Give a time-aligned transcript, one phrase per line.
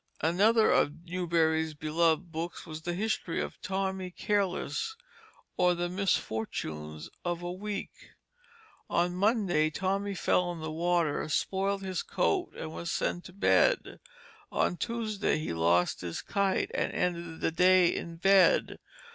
[0.21, 4.95] Another of Newbery's beloved books was The History of Tommy Careless,
[5.57, 8.09] or the Misfortunes of a Week.
[8.89, 13.99] On Monday Tommy fell in the water, spoiled his coat, and was sent to bed.
[14.51, 18.79] On Tuesday he lost his kite and ended the day in bed.